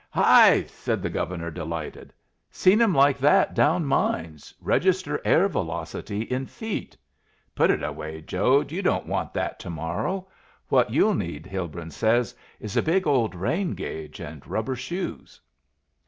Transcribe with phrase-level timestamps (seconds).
[0.09, 2.11] "Hi!" said the Governor, delighted.
[2.49, 4.51] "Seen 'em like that down mines.
[4.59, 6.97] Register air velocity in feet.
[7.53, 8.71] Put it away, Jode.
[8.71, 10.27] You don't want that to morrow.
[10.69, 15.39] What you'll need, Hilbrun says, is a big old rain gauge and rubber shoes."